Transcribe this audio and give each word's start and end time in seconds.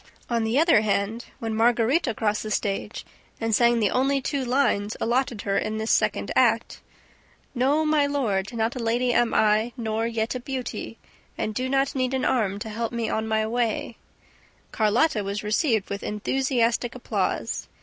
On 0.31 0.43
the 0.43 0.57
other 0.57 0.81
hand, 0.81 1.25
when 1.37 1.53
Margarita 1.53 2.15
crossed 2.15 2.41
the 2.41 2.49
stage 2.49 3.05
and 3.39 3.53
sang 3.53 3.79
the 3.79 3.91
only 3.91 4.19
two 4.19 4.43
lines 4.43 4.97
allotted 4.99 5.43
her 5.43 5.59
in 5.59 5.77
this 5.77 5.91
second 5.91 6.31
act: 6.35 6.81
"No, 7.53 7.85
my 7.85 8.07
lord, 8.07 8.51
not 8.51 8.75
a 8.75 8.79
lady 8.79 9.13
am 9.13 9.31
I, 9.35 9.73
nor 9.77 10.07
yet 10.07 10.33
a 10.33 10.39
beauty, 10.39 10.97
And 11.37 11.53
do 11.53 11.69
not 11.69 11.93
need 11.93 12.15
an 12.15 12.25
arm 12.25 12.57
to 12.61 12.69
help 12.69 12.91
me 12.91 13.11
on 13.11 13.27
my 13.27 13.45
way," 13.45 13.95
Carlotta 14.71 15.23
was 15.23 15.43
received 15.43 15.91
with 15.91 16.01
enthusiastic 16.01 16.95
applause. 16.95 17.67